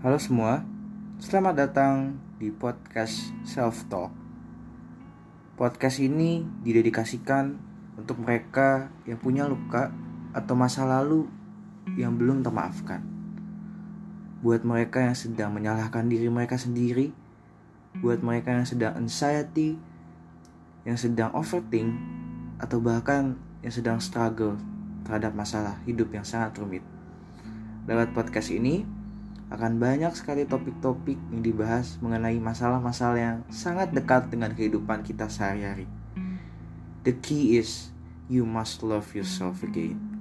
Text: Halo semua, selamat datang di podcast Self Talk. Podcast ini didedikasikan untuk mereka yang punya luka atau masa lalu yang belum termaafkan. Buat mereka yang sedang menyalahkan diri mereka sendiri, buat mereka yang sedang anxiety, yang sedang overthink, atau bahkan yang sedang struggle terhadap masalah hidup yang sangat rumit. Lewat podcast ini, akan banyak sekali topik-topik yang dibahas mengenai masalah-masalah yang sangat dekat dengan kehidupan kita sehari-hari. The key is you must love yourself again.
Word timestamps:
Halo 0.00 0.16
semua, 0.16 0.64
selamat 1.20 1.54
datang 1.60 2.16
di 2.40 2.48
podcast 2.48 3.36
Self 3.44 3.84
Talk. 3.92 4.08
Podcast 5.60 6.00
ini 6.00 6.40
didedikasikan 6.40 7.60
untuk 8.00 8.16
mereka 8.16 8.88
yang 9.04 9.20
punya 9.20 9.44
luka 9.44 9.92
atau 10.32 10.56
masa 10.56 10.88
lalu 10.88 11.28
yang 12.00 12.16
belum 12.16 12.40
termaafkan. 12.40 13.04
Buat 14.40 14.64
mereka 14.64 15.04
yang 15.04 15.12
sedang 15.12 15.52
menyalahkan 15.52 16.08
diri 16.08 16.32
mereka 16.32 16.56
sendiri, 16.56 17.12
buat 18.00 18.24
mereka 18.24 18.56
yang 18.56 18.64
sedang 18.64 18.96
anxiety, 18.96 19.76
yang 20.88 20.96
sedang 20.96 21.28
overthink, 21.36 21.92
atau 22.56 22.80
bahkan 22.80 23.36
yang 23.60 23.74
sedang 23.76 24.00
struggle 24.00 24.56
terhadap 25.04 25.36
masalah 25.36 25.76
hidup 25.84 26.08
yang 26.08 26.24
sangat 26.24 26.56
rumit. 26.56 26.80
Lewat 27.84 28.16
podcast 28.16 28.48
ini, 28.48 28.99
akan 29.50 29.82
banyak 29.82 30.14
sekali 30.14 30.46
topik-topik 30.46 31.18
yang 31.34 31.42
dibahas 31.42 31.98
mengenai 31.98 32.38
masalah-masalah 32.38 33.18
yang 33.18 33.38
sangat 33.50 33.90
dekat 33.90 34.30
dengan 34.30 34.54
kehidupan 34.54 35.02
kita 35.02 35.26
sehari-hari. 35.26 35.90
The 37.02 37.18
key 37.18 37.58
is 37.58 37.90
you 38.30 38.46
must 38.46 38.86
love 38.86 39.10
yourself 39.10 39.66
again. 39.66 40.19